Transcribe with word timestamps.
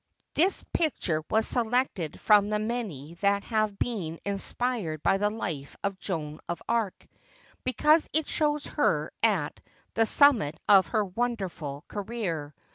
This 0.33 0.63
picture 0.73 1.23
was 1.29 1.47
selected 1.47 2.19
from 2.19 2.49
the 2.49 2.57
many 2.57 3.13
that 3.21 3.43
have 3.43 3.77
been 3.77 4.19
inspired 4.25 5.03
by 5.03 5.19
the 5.19 5.29
life 5.29 5.77
of 5.83 5.99
Joan 5.99 6.39
of 6.49 6.59
Arc, 6.67 7.05
because 7.63 8.09
it 8.11 8.25
shows 8.27 8.65
her 8.65 9.11
at 9.21 9.59
the 9.93 10.07
summit 10.07 10.59
of 10.67 10.87
her 10.87 11.05
wonderful 11.05 11.85
career. 11.87 12.55